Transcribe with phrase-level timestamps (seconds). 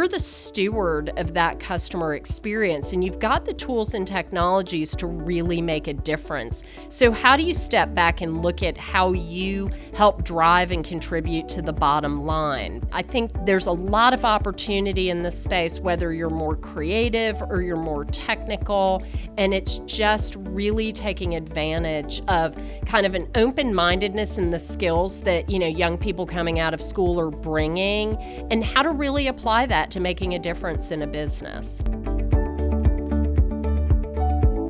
[0.00, 5.06] you're the steward of that customer experience and you've got the tools and technologies to
[5.06, 6.64] really make a difference.
[6.88, 11.50] So, how do you step back and look at how you help drive and contribute
[11.50, 12.82] to the bottom line?
[12.92, 17.60] I think there's a lot of opportunity in this space, whether you're more creative or
[17.60, 19.04] you're more technical,
[19.36, 25.20] and it's just really taking advantage of kind of an open mindedness and the skills
[25.24, 28.16] that, you know, young people coming out of school are bringing
[28.50, 31.82] and how to really apply that that to making a difference in a business.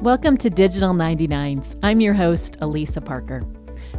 [0.03, 1.77] Welcome to Digital 99s.
[1.83, 3.45] I'm your host, Elisa Parker.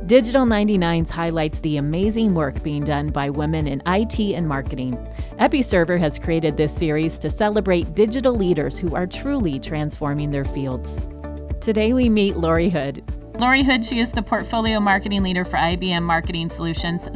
[0.07, 4.94] Digital 99s highlights the amazing work being done by women in IT and marketing.
[5.39, 11.05] EpiServer has created this series to celebrate digital leaders who are truly transforming their fields.
[11.59, 13.03] Today we meet Lori Hood.
[13.38, 17.08] Lori Hood, she is the portfolio marketing leader for IBM Marketing Solutions.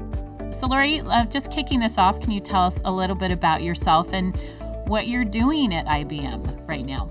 [0.56, 3.61] So, Lori, uh, just kicking this off, can you tell us a little bit about
[3.61, 4.38] yourself and
[4.88, 7.09] what you're doing at IBM right now?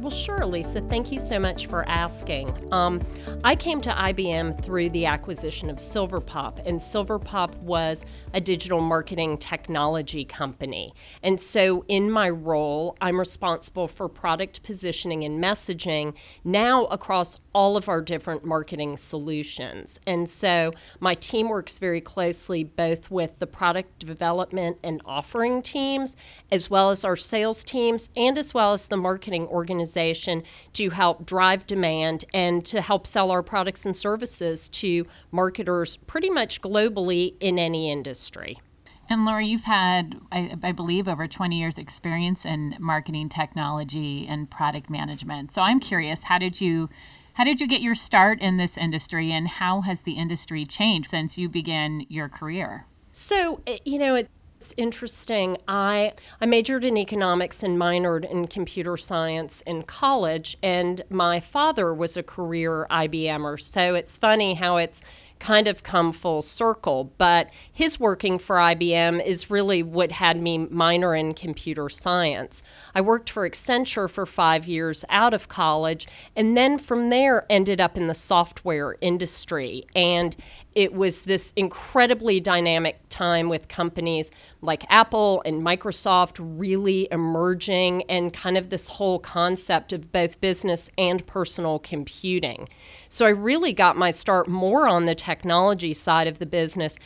[0.00, 0.80] Well, sure, Lisa.
[0.80, 2.72] Thank you so much for asking.
[2.72, 3.02] Um,
[3.44, 9.36] I came to IBM through the acquisition of Silverpop, and Silverpop was a digital marketing
[9.36, 10.94] technology company.
[11.22, 17.76] And so, in my role, I'm responsible for product positioning and messaging now across all
[17.76, 20.00] of our different marketing solutions.
[20.06, 26.16] And so, my team works very closely both with the product development and offering teams,
[26.50, 30.42] as well as our sales teams, and as well as the marketing organization organization
[30.74, 36.30] to help drive demand and to help sell our products and services to marketers pretty
[36.30, 38.60] much globally in any industry.
[39.08, 44.48] And Laura, you've had, I, I, believe, over 20 years' experience in marketing technology and
[44.48, 45.52] product management.
[45.52, 46.88] So I'm curious, how did you,
[47.32, 51.10] how did you get your start in this industry, and how has the industry changed
[51.10, 52.86] since you began your career?
[53.10, 54.28] So, eh, you know, it,
[54.60, 55.56] it's interesting.
[55.66, 61.94] I I majored in economics and minored in computer science in college, and my father
[61.94, 63.58] was a career IBMer.
[63.58, 65.02] So it's funny how it's
[65.40, 67.12] kind of come full circle.
[67.18, 72.62] But his working for IBM is really what had me minor in computer science.
[72.94, 76.06] I worked for Accenture for five years out of college,
[76.36, 79.86] and then from there ended up in the software industry.
[79.96, 80.36] And
[80.74, 84.30] it was this incredibly dynamic time with companies
[84.62, 90.90] like Apple and Microsoft really emerging, and kind of this whole concept of both business
[90.98, 92.68] and personal computing.
[93.08, 96.98] So I really got my start more on the technology side of the business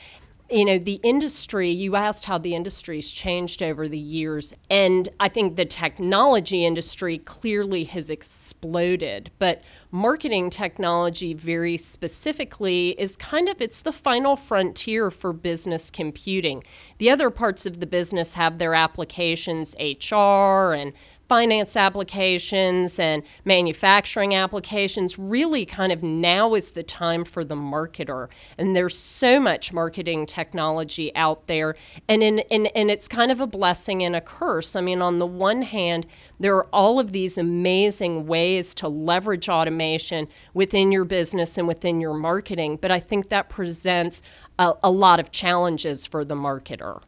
[0.51, 5.29] you know the industry you asked how the industry's changed over the years and i
[5.29, 9.63] think the technology industry clearly has exploded but
[9.95, 16.65] marketing technology very specifically is kind of it's the final frontier for business computing.
[16.99, 20.93] The other parts of the business have their applications hr and
[21.29, 28.29] finance applications and manufacturing applications, really kind of now is the time for the marketer.
[28.59, 31.77] And there's so much marketing technology out there.
[32.09, 34.77] And, in, and, and it's kind of a blessing and a curse.
[34.77, 36.07] I mean, on the one hand,
[36.39, 42.01] there are all of these amazing ways to leverage automation within your business and within
[42.01, 42.79] your marketing.
[42.81, 44.21] But I think that presents
[44.59, 47.01] a, a lot of challenges for the marketer.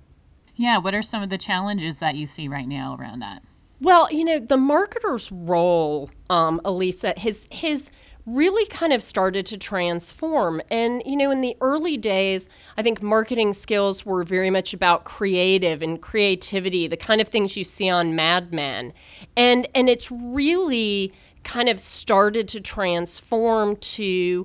[0.54, 3.42] Yeah, what are some of the challenges that you see right now around that?
[3.80, 7.90] Well, you know, the marketer's role, um, Elisa, his his
[8.26, 10.60] really kind of started to transform.
[10.68, 15.04] And, you know, in the early days, I think marketing skills were very much about
[15.04, 18.92] creative and creativity, the kind of things you see on Mad Men.
[19.36, 21.12] And and it's really
[21.44, 24.44] kind of started to transform to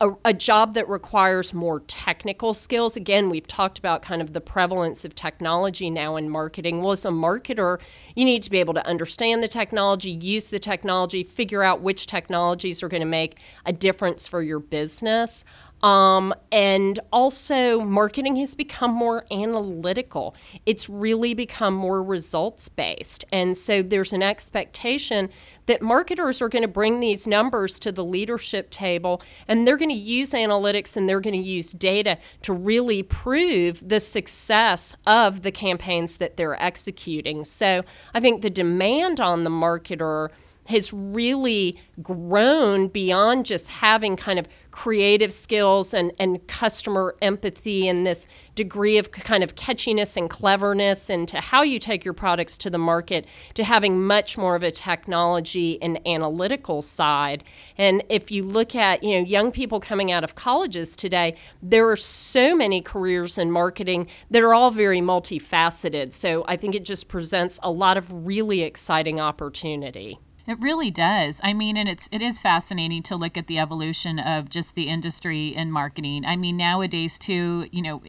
[0.00, 2.96] a, a, job that requires more technical skills.
[2.96, 6.80] Again, we've talked about kind of the prevalence of technology now in marketing.
[6.80, 7.80] Well, as a marketer,
[8.14, 12.06] you need to be able to understand the technology, use the technology, figure out which
[12.06, 15.44] technologies are going to make a difference for your business.
[15.82, 20.34] Um, and also, marketing has become more analytical.
[20.66, 23.24] It's really become more results based.
[23.30, 25.30] And so, there's an expectation
[25.66, 29.90] that marketers are going to bring these numbers to the leadership table and they're going
[29.90, 35.42] to use analytics and they're going to use data to really prove the success of
[35.42, 37.44] the campaigns that they're executing.
[37.44, 37.84] So,
[38.14, 40.30] I think the demand on the marketer
[40.68, 48.06] has really grown beyond just having kind of creative skills and, and customer empathy and
[48.06, 52.68] this degree of kind of catchiness and cleverness into how you take your products to
[52.68, 57.42] the market to having much more of a technology and analytical side.
[57.78, 61.88] And if you look at, you know, young people coming out of colleges today, there
[61.88, 66.12] are so many careers in marketing that are all very multifaceted.
[66.12, 70.18] So I think it just presents a lot of really exciting opportunity.
[70.48, 71.42] It really does.
[71.44, 74.88] I mean, and it's it is fascinating to look at the evolution of just the
[74.88, 76.24] industry and marketing.
[76.24, 78.00] I mean, nowadays too, you know,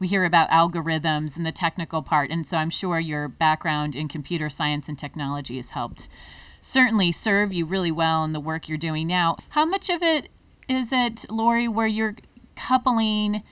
[0.00, 4.08] we hear about algorithms and the technical part, and so I'm sure your background in
[4.08, 6.08] computer science and technology has helped
[6.60, 9.36] certainly serve you really well in the work you're doing now.
[9.50, 10.28] How much of it
[10.68, 12.16] is it, Lori, where you're
[12.56, 13.44] coupling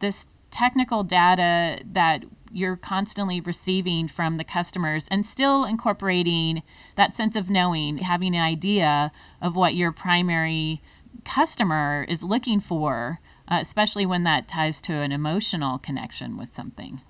[0.00, 6.62] this technical data that you're constantly receiving from the customers and still incorporating
[6.96, 10.82] that sense of knowing, having an idea of what your primary
[11.24, 17.00] customer is looking for, uh, especially when that ties to an emotional connection with something.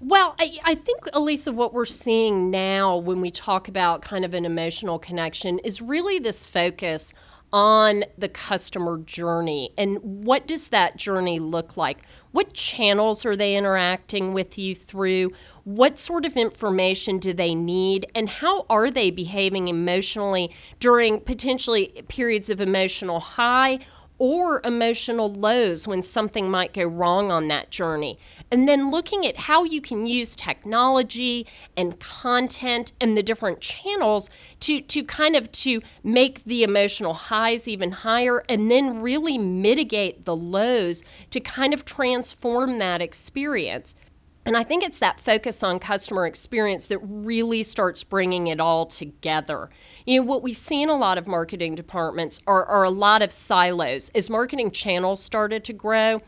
[0.00, 4.34] Well, I, I, think, Elisa, what we're seeing now when we talk about kind of
[4.34, 7.14] an emotional connection is really this focus
[7.52, 9.72] on the customer journey.
[9.76, 11.98] And what does that journey look like?
[12.32, 15.32] What channels are they interacting with you through?
[15.64, 18.06] What sort of information do they need?
[18.14, 23.80] And how are they behaving emotionally during potentially periods of emotional high
[24.18, 28.18] or emotional lows when something might go wrong on that journey
[28.52, 34.28] and then looking at how you can use technology and content and the different channels
[34.60, 40.26] to to kind of to make the emotional highs even higher and then really mitigate
[40.26, 43.96] the lows to kind of transform that experience
[44.44, 48.86] and I think it's that focus on customer experience that really starts bringing it all
[48.86, 49.70] together.
[50.04, 53.22] You know, what we see in a lot of marketing departments are, are a lot
[53.22, 54.10] of silos.
[54.16, 56.22] As marketing channels started to grow,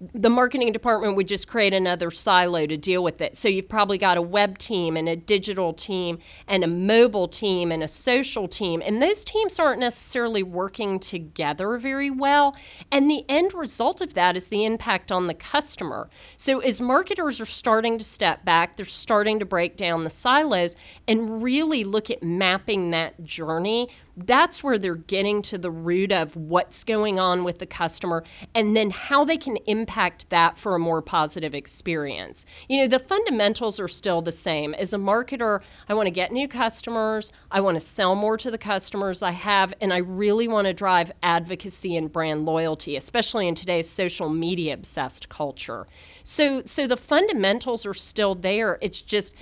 [0.00, 3.36] the marketing department would just create another silo to deal with it.
[3.36, 7.72] So you've probably got a web team and a digital team and a mobile team
[7.72, 8.80] and a social team.
[8.84, 12.56] And those teams aren't necessarily working together very well.
[12.92, 16.08] And the end result of that is the impact on the customer.
[16.36, 20.76] So as marketers are starting to step back, they're starting to break down the silos
[21.08, 23.88] and really look at mapping that journey
[24.26, 28.24] that's where they're getting to the root of what's going on with the customer
[28.54, 32.44] and then how they can impact that for a more positive experience.
[32.68, 34.74] You know, the fundamentals are still the same.
[34.74, 38.50] As a marketer, I want to get new customers, I want to sell more to
[38.50, 43.48] the customers I have, and I really want to drive advocacy and brand loyalty, especially
[43.48, 45.86] in today's social media obsessed culture.
[46.24, 48.78] So so the fundamentals are still there.
[48.80, 49.34] It's just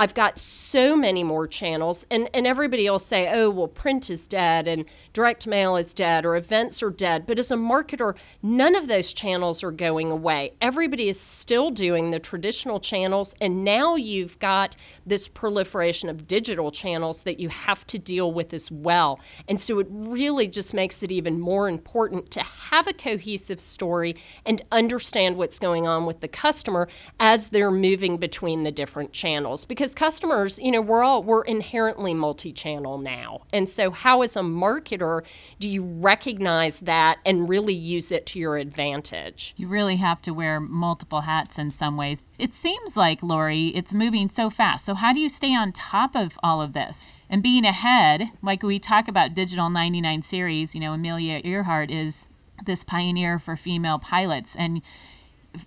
[0.00, 4.26] I've got so many more channels, and, and everybody will say, oh, well, print is
[4.26, 7.26] dead, and direct mail is dead, or events are dead.
[7.26, 10.54] But as a marketer, none of those channels are going away.
[10.62, 14.74] Everybody is still doing the traditional channels, and now you've got
[15.04, 19.20] this proliferation of digital channels that you have to deal with as well.
[19.48, 24.16] And so it really just makes it even more important to have a cohesive story
[24.46, 26.88] and understand what's going on with the customer
[27.18, 29.66] as they're moving between the different channels.
[29.66, 33.42] Because because customers, you know, we're all we're inherently multi-channel now.
[33.52, 35.22] And so how as a marketer
[35.58, 39.54] do you recognize that and really use it to your advantage?
[39.56, 42.22] You really have to wear multiple hats in some ways.
[42.38, 44.84] It seems like Lori, it's moving so fast.
[44.84, 47.04] So how do you stay on top of all of this?
[47.28, 52.28] And being ahead, like we talk about Digital 99 series, you know, Amelia Earhart is
[52.66, 54.82] this pioneer for female pilots and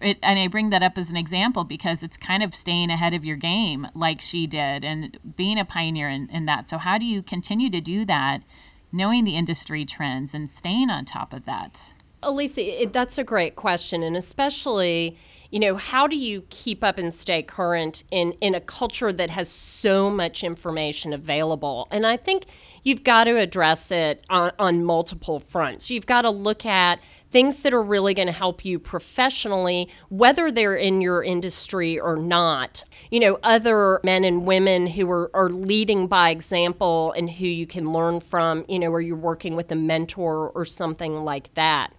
[0.02, 3.14] it, and I bring that up as an example because it's kind of staying ahead
[3.14, 6.70] of your game like she did and being a pioneer in, in that.
[6.70, 8.44] So, how do you continue to do that,
[8.92, 11.94] knowing the industry trends and staying on top of that?
[12.22, 14.04] Elisa, it, that's a great question.
[14.04, 15.18] And especially,
[15.54, 19.30] you know, how do you keep up and stay current in, in a culture that
[19.30, 21.88] has so much information available?
[21.92, 22.48] And I think
[22.82, 25.92] you've got to address it on, on multiple fronts.
[25.92, 30.50] You've got to look at things that are really going to help you professionally, whether
[30.50, 32.84] they're in your industry or not.
[33.12, 37.68] You know, other men and women who are, are leading by example and who you
[37.68, 41.94] can learn from, you know, where you're working with a mentor or something like that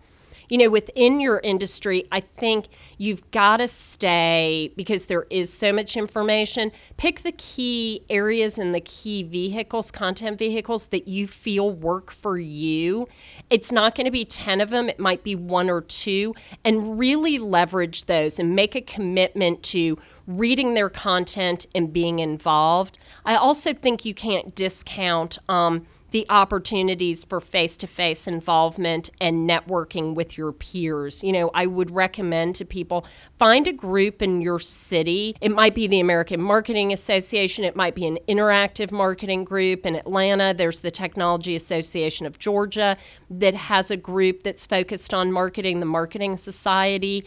[0.48, 2.66] you know, within your industry, I think
[2.98, 6.72] you've got to stay because there is so much information.
[6.96, 12.38] Pick the key areas and the key vehicles, content vehicles that you feel work for
[12.38, 13.08] you.
[13.50, 16.34] It's not going to be 10 of them, it might be one or two,
[16.64, 22.98] and really leverage those and make a commitment to reading their content and being involved.
[23.24, 29.50] I also think you can't discount um, the opportunities for face to face involvement and
[29.50, 31.20] networking with your peers.
[31.24, 33.04] You know, I would recommend to people
[33.36, 35.34] find a group in your city.
[35.40, 39.96] It might be the American Marketing Association, it might be an interactive marketing group in
[39.96, 40.54] Atlanta.
[40.56, 42.96] There's the Technology Association of Georgia
[43.28, 47.26] that has a group that's focused on marketing, the Marketing Society.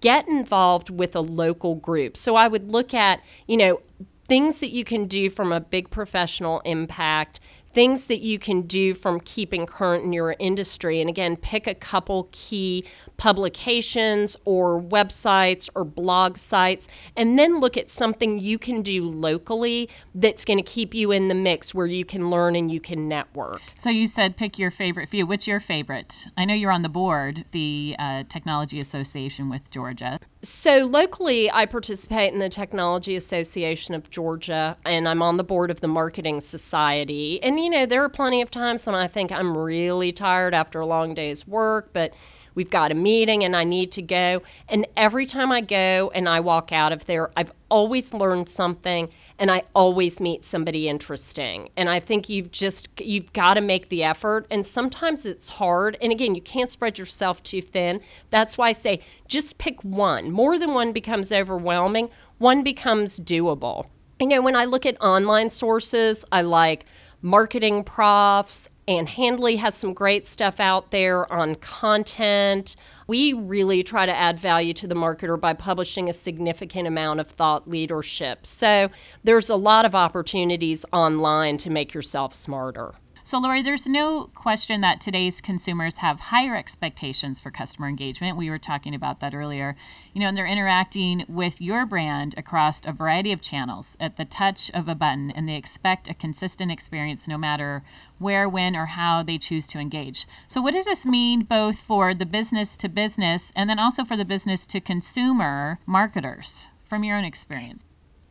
[0.00, 2.16] Get involved with a local group.
[2.16, 3.80] So I would look at, you know,
[4.28, 7.40] things that you can do from a big professional impact
[7.78, 11.00] things that you can do from keeping current in your industry.
[11.00, 12.84] And again, pick a couple key
[13.18, 19.88] publications or websites or blog sites, and then look at something you can do locally
[20.12, 23.06] that's going to keep you in the mix where you can learn and you can
[23.06, 23.60] network.
[23.76, 25.24] So you said pick your favorite few.
[25.24, 26.26] What's your favorite?
[26.36, 30.18] I know you're on the board, the uh, Technology Association with Georgia.
[30.42, 35.68] So, locally, I participate in the Technology Association of Georgia, and I'm on the board
[35.68, 37.42] of the Marketing Society.
[37.42, 40.78] And, you know, there are plenty of times when I think I'm really tired after
[40.78, 42.14] a long day's work, but
[42.54, 44.42] we've got a meeting and I need to go.
[44.68, 49.08] And every time I go and I walk out of there, I've always learned something
[49.38, 51.68] and I always meet somebody interesting.
[51.76, 55.96] And I think you've just you've got to make the effort and sometimes it's hard.
[56.00, 58.00] And again, you can't spread yourself too thin.
[58.30, 60.30] That's why I say just pick one.
[60.30, 63.86] More than one becomes overwhelming, one becomes doable.
[64.20, 66.86] You know, when I look at online sources, I like
[67.22, 72.74] MarketingProfs Ann Handley has some great stuff out there on content.
[73.06, 77.26] We really try to add value to the marketer by publishing a significant amount of
[77.26, 78.46] thought leadership.
[78.46, 78.88] So
[79.22, 82.94] there's a lot of opportunities online to make yourself smarter.
[83.28, 88.38] So, Lori, there's no question that today's consumers have higher expectations for customer engagement.
[88.38, 89.76] We were talking about that earlier.
[90.14, 94.24] You know, and they're interacting with your brand across a variety of channels at the
[94.24, 97.82] touch of a button, and they expect a consistent experience no matter
[98.18, 100.26] where, when, or how they choose to engage.
[100.46, 104.16] So, what does this mean both for the business to business and then also for
[104.16, 107.84] the business to consumer marketers from your own experience?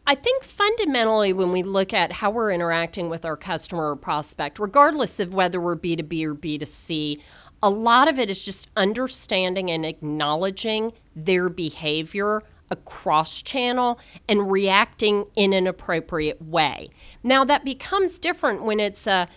[0.10, 4.58] I think fundamentally, when we look at how we're interacting with our customer or prospect,
[4.58, 7.20] regardless of whether we're B2B or B2C,
[7.62, 14.00] a lot of it is just understanding and acknowledging their behavior across channel
[14.30, 16.90] and reacting in an appropriate way.
[17.22, 19.28] Now, that becomes different when it's a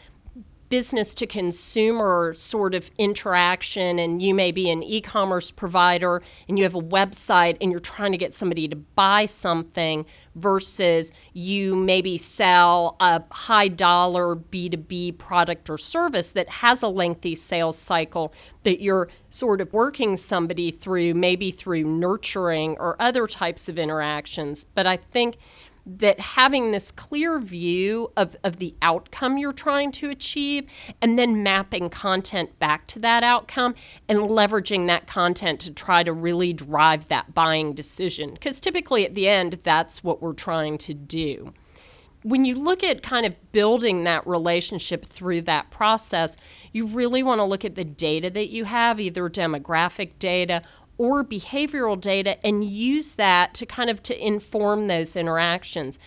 [0.69, 6.65] business to consumer sort of interaction and you may be an e-commerce provider and you
[6.65, 12.17] have a website and you're trying to get somebody to buy something versus you maybe
[12.17, 18.33] sell a high dollar B2B product or service that has a lengthy sales cycle
[18.63, 24.67] that you're sort of working somebody through maybe through nurturing or other types of interactions.
[24.75, 25.37] But I think
[25.99, 30.67] that having this clear view of, of the outcome you're trying to achieve
[31.03, 33.75] and then mapping content back to that outcome
[34.09, 38.33] and leveraging that content to try to really drive that buying decision.
[38.33, 41.53] Because typically at the end, that's what we're trying to do.
[42.23, 46.37] When you look at kind of building that relationship through that process,
[46.73, 50.63] you really want to look at the data that you have, either demographic data
[51.00, 55.99] or behavioral data and use that to kind of to inform those interactions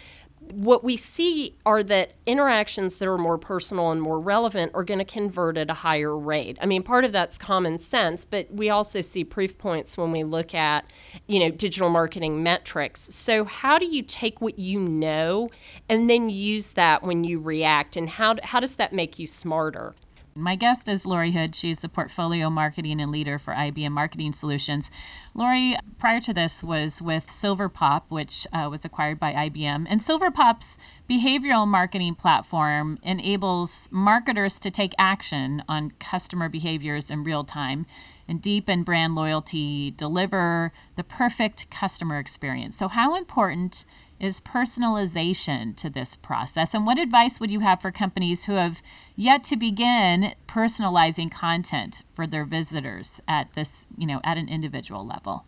[0.51, 5.00] what we see are that interactions that are more personal and more relevant are going
[5.00, 6.57] to convert at a higher rate.
[6.62, 10.25] I mean, part of that's common sense, but we also see proof points when we
[10.25, 10.85] look at,
[11.27, 13.01] you know, digital marketing metrics.
[13.15, 15.50] So, how do you take what you know
[15.88, 19.95] and then use that when you react and how how does that make you smarter?
[20.36, 21.54] My guest is Lori Hood.
[21.56, 24.90] She's the portfolio marketing and leader for IBM Marketing Solutions.
[25.36, 29.86] Lori, prior to this, was with Silverpop, which uh, was acquired by IBM.
[29.88, 37.44] And Silverpop's behavioral marketing platform enables marketers to take action on customer behaviors in real
[37.44, 37.86] time
[38.27, 42.77] and deepen brand loyalty, deliver the perfect customer experience.
[42.77, 43.86] So, how important
[44.20, 46.74] is personalization to this process?
[46.74, 48.82] And what advice would you have for companies who have
[49.15, 55.06] yet to begin personalizing content for their visitors at this, you know, at an individual
[55.06, 55.46] level?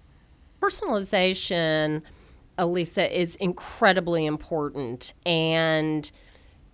[0.61, 2.01] Personalization,
[2.57, 5.13] Elisa, is incredibly important.
[5.25, 6.11] And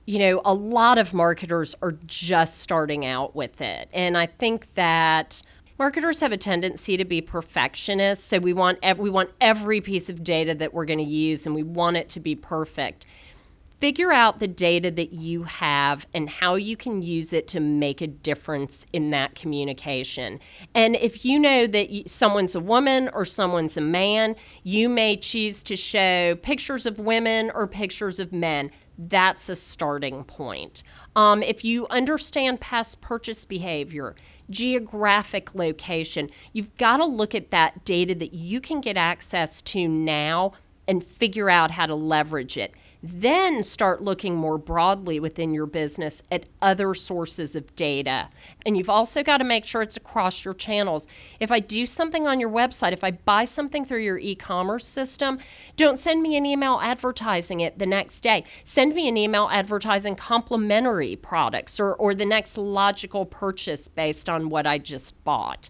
[0.05, 3.87] you know, a lot of marketers are just starting out with it.
[3.93, 5.43] And I think that
[5.81, 10.09] marketers have a tendency to be perfectionists so we want ev- we want every piece
[10.09, 13.07] of data that we're going to use and we want it to be perfect
[13.79, 17.99] figure out the data that you have and how you can use it to make
[17.99, 20.39] a difference in that communication.
[20.75, 25.63] And if you know that someone's a woman or someone's a man, you may choose
[25.63, 28.69] to show pictures of women or pictures of men.
[28.99, 30.83] That's a starting point.
[31.15, 34.15] Um, if you understand past purchase behavior,
[34.51, 39.87] geographic location, you've got to look at that data that you can get access to
[39.87, 40.53] now
[40.87, 42.73] and figure out how to leverage it.
[43.03, 48.29] Then start looking more broadly within your business at other sources of data.
[48.65, 51.07] And you've also got to make sure it's across your channels.
[51.39, 54.85] If I do something on your website, if I buy something through your e commerce
[54.85, 55.39] system,
[55.77, 58.43] don't send me an email advertising it the next day.
[58.63, 64.49] Send me an email advertising complementary products or, or the next logical purchase based on
[64.49, 65.69] what I just bought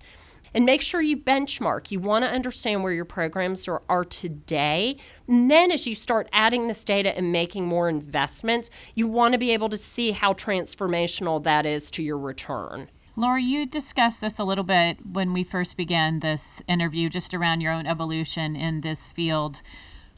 [0.54, 1.92] and make sure you benchmark.
[1.92, 4.98] You want to understand where your programs are, are today.
[5.28, 9.38] And then, as you start adding this data and making more investments, you want to
[9.38, 12.90] be able to see how transformational that is to your return.
[13.16, 17.62] Laura, you discussed this a little bit when we first began this interview, just around
[17.62, 19.62] your own evolution in this field.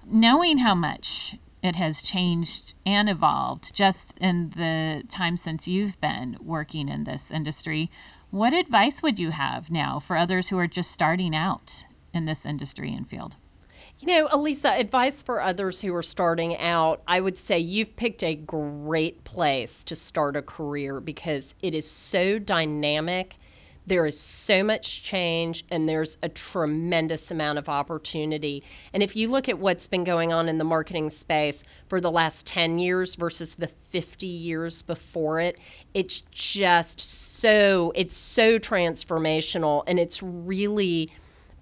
[0.05, 6.37] Knowing how much it has changed and evolved just in the time since you've been
[6.41, 7.89] working in this industry,
[8.33, 11.85] what advice would you have now for others who are just starting out
[12.15, 13.35] in this industry and field?
[13.99, 18.23] You know, Elisa, advice for others who are starting out, I would say you've picked
[18.23, 23.37] a great place to start a career because it is so dynamic
[23.85, 28.63] there is so much change and there's a tremendous amount of opportunity.
[28.93, 32.11] And if you look at what's been going on in the marketing space for the
[32.11, 35.57] last 10 years versus the 50 years before it,
[35.93, 41.11] it's just so it's so transformational and it's really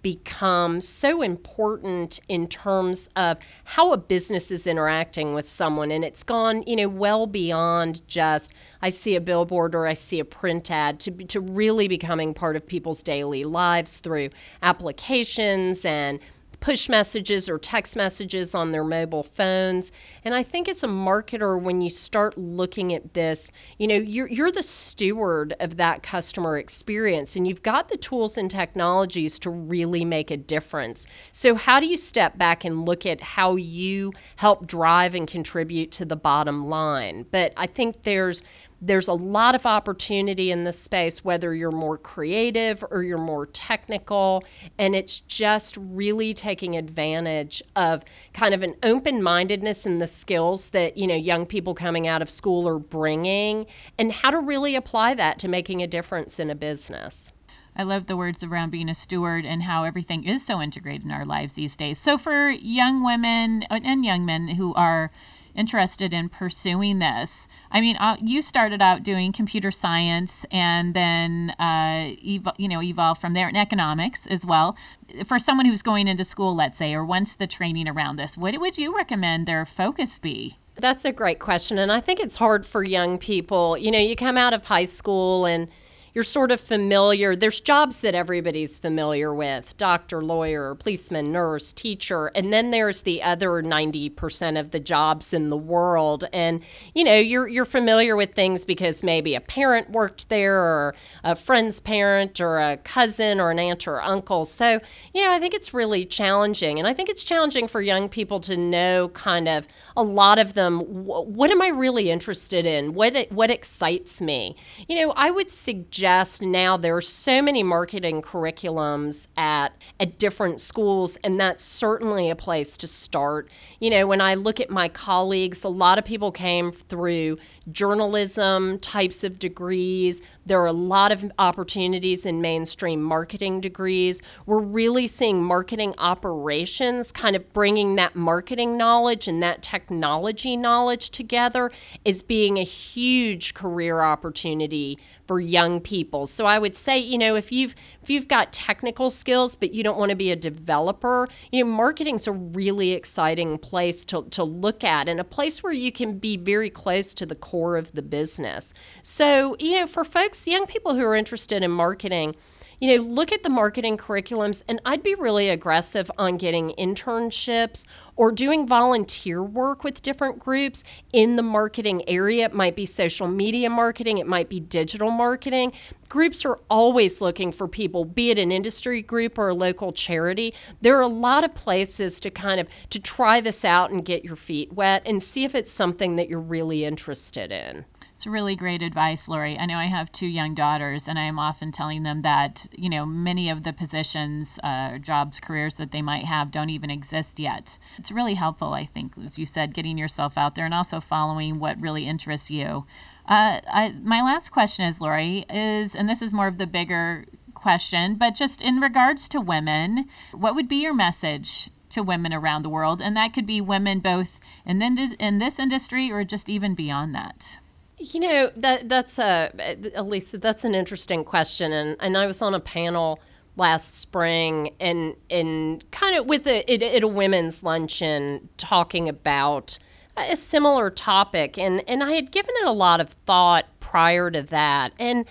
[0.01, 6.23] become so important in terms of how a business is interacting with someone and it's
[6.23, 10.71] gone you know well beyond just i see a billboard or i see a print
[10.71, 14.29] ad to, to really becoming part of people's daily lives through
[14.63, 16.19] applications and
[16.61, 19.91] push messages or text messages on their mobile phones.
[20.23, 24.29] And I think as a marketer, when you start looking at this, you know, you're,
[24.29, 29.49] you're the steward of that customer experience and you've got the tools and technologies to
[29.49, 31.07] really make a difference.
[31.31, 35.91] So, how do you step back and look at how you help drive and contribute
[35.93, 37.25] to the bottom line?
[37.31, 38.43] But I think there's
[38.81, 43.45] there's a lot of opportunity in this space, whether you're more creative or you're more
[43.45, 44.43] technical.
[44.79, 48.03] And it's just really taking advantage of
[48.33, 52.23] kind of an open mindedness in the skills that, you know, young people coming out
[52.23, 53.67] of school are bringing
[53.99, 57.31] and how to really apply that to making a difference in a business.
[57.75, 61.11] I love the words around being a steward and how everything is so integrated in
[61.11, 61.97] our lives these days.
[61.97, 65.09] So, for young women and young men who are
[65.55, 67.47] interested in pursuing this.
[67.71, 72.81] I mean, uh, you started out doing computer science and then, uh, ev- you know,
[72.81, 74.77] evolved from there in economics as well.
[75.25, 78.57] For someone who's going into school, let's say, or wants the training around this, what
[78.59, 80.57] would you recommend their focus be?
[80.75, 81.77] That's a great question.
[81.77, 83.77] And I think it's hard for young people.
[83.77, 85.67] You know, you come out of high school and
[86.13, 87.35] you're sort of familiar.
[87.35, 92.27] There's jobs that everybody's familiar with doctor, lawyer, policeman, nurse, teacher.
[92.35, 96.25] And then there's the other 90% of the jobs in the world.
[96.33, 96.61] And,
[96.93, 101.35] you know, you're, you're familiar with things because maybe a parent worked there or a
[101.35, 104.43] friend's parent or a cousin or an aunt or uncle.
[104.43, 104.79] So,
[105.13, 106.77] you know, I think it's really challenging.
[106.77, 110.53] And I think it's challenging for young people to know kind of a lot of
[110.55, 112.93] them what am I really interested in?
[112.93, 114.55] What, what excites me?
[114.87, 120.17] You know, I would suggest suggest now there are so many marketing curriculums at at
[120.17, 123.47] different schools and that's certainly a place to start.
[123.79, 127.37] You know, when I look at my colleagues, a lot of people came through
[127.71, 130.23] journalism types of degrees.
[130.47, 134.23] There are a lot of opportunities in mainstream marketing degrees.
[134.47, 141.11] We're really seeing marketing operations kind of bringing that marketing knowledge and that technology knowledge
[141.11, 141.71] together
[142.07, 145.90] as being a huge career opportunity for young people.
[146.25, 149.83] So I would say, you know, if you've if you've got technical skills but you
[149.83, 154.43] don't want to be a developer, you know, marketing's a really exciting place to, to
[154.43, 157.91] look at and a place where you can be very close to the core of
[157.91, 158.73] the business.
[159.01, 162.35] So, you know, for folks, young people who are interested in marketing,
[162.81, 167.85] you know, look at the marketing curriculums, and I'd be really aggressive on getting internships
[168.15, 172.45] or doing volunteer work with different groups in the marketing area.
[172.45, 175.73] It might be social media marketing, it might be digital marketing.
[176.09, 180.55] Groups are always looking for people, be it an industry group or a local charity.
[180.81, 184.25] There are a lot of places to kind of to try this out and get
[184.25, 187.85] your feet wet and see if it's something that you're really interested in.
[188.21, 189.57] It's really great advice, Lori.
[189.57, 192.87] I know I have two young daughters, and I am often telling them that, you
[192.87, 197.39] know, many of the positions, uh, jobs, careers that they might have don't even exist
[197.39, 197.79] yet.
[197.97, 201.57] It's really helpful, I think, as you said, getting yourself out there and also following
[201.57, 202.85] what really interests you.
[203.27, 207.25] Uh, I, my last question is, Lori, is, and this is more of the bigger
[207.55, 212.61] question, but just in regards to women, what would be your message to women around
[212.61, 213.01] the world?
[213.01, 217.15] And that could be women both in, the, in this industry or just even beyond
[217.15, 217.57] that.
[218.01, 222.41] You know that that's a at least that's an interesting question, and and I was
[222.41, 223.19] on a panel
[223.57, 229.77] last spring and and kind of with a at a women's luncheon talking about
[230.17, 234.41] a similar topic, and and I had given it a lot of thought prior to
[234.41, 235.25] that, and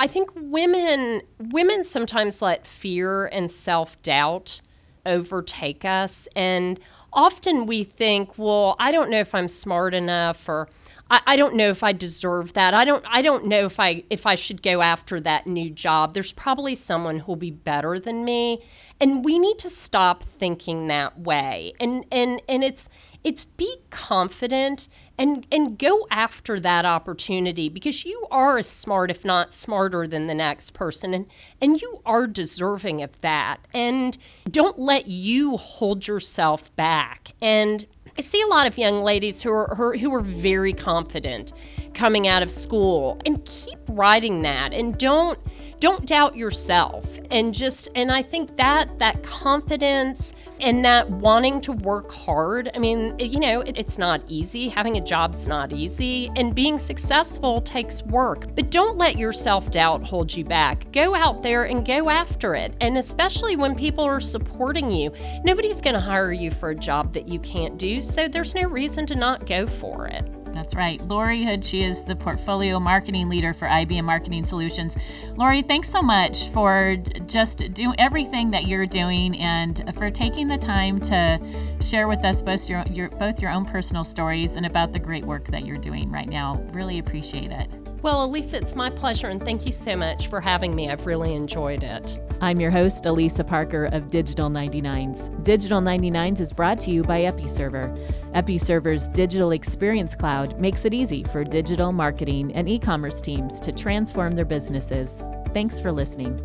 [0.00, 4.60] I think women women sometimes let fear and self doubt
[5.06, 6.80] overtake us, and
[7.12, 10.68] often we think, well, I don't know if I'm smart enough or
[11.10, 12.72] I, I don't know if I deserve that.
[12.72, 16.14] I don't I don't know if I if I should go after that new job.
[16.14, 18.62] There's probably someone who'll be better than me.
[19.00, 21.72] And we need to stop thinking that way.
[21.80, 22.88] And and and it's
[23.22, 29.24] it's be confident and and go after that opportunity because you are as smart if
[29.24, 31.26] not smarter than the next person and
[31.60, 34.16] and you are deserving of that and
[34.50, 37.86] don't let you hold yourself back and
[38.20, 41.54] I see a lot of young ladies who are who are very confident
[41.94, 45.38] coming out of school and keep riding that and don't
[45.80, 51.72] don't doubt yourself and just and I think that that confidence and that wanting to
[51.72, 52.70] work hard.
[52.74, 54.68] I mean, you know, it, it's not easy.
[54.68, 58.54] Having a job's not easy, and being successful takes work.
[58.54, 60.90] But don't let your self doubt hold you back.
[60.92, 62.74] Go out there and go after it.
[62.80, 65.12] And especially when people are supporting you,
[65.44, 68.02] nobody's going to hire you for a job that you can't do.
[68.02, 70.39] So there's no reason to not go for it.
[70.52, 71.00] That's right.
[71.02, 74.96] Lori Hood, she is the portfolio marketing leader for IBM Marketing Solutions.
[75.36, 80.58] Lori, thanks so much for just doing everything that you're doing and for taking the
[80.58, 81.40] time to
[81.80, 85.24] share with us both your, your both your own personal stories and about the great
[85.24, 86.62] work that you're doing right now.
[86.72, 87.68] Really appreciate it.
[88.02, 90.88] Well, Elisa, it's my pleasure, and thank you so much for having me.
[90.88, 92.18] I've really enjoyed it.
[92.40, 95.44] I'm your host, Elisa Parker of Digital 99s.
[95.44, 97.94] Digital 99s is brought to you by EpiServer.
[98.34, 103.72] EpiServer's Digital Experience Cloud makes it easy for digital marketing and e commerce teams to
[103.72, 105.22] transform their businesses.
[105.52, 106.38] Thanks for listening.